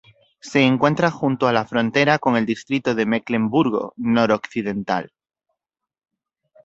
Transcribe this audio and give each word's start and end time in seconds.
Se 0.39 0.61
encuentra 0.61 1.11
junto 1.11 1.47
a 1.47 1.53
la 1.53 1.63
frontera 1.63 2.17
con 2.17 2.35
el 2.35 2.43
distrito 2.47 2.95
de 2.95 3.05
Mecklemburgo 3.05 3.93
Noroccidental. 3.97 5.13